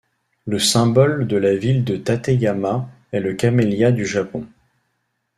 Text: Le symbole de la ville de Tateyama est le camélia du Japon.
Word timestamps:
Le 0.47 0.57
symbole 0.57 1.27
de 1.27 1.37
la 1.37 1.55
ville 1.55 1.83
de 1.83 1.95
Tateyama 1.95 2.89
est 3.11 3.19
le 3.19 3.35
camélia 3.35 3.91
du 3.91 4.03
Japon. 4.03 4.47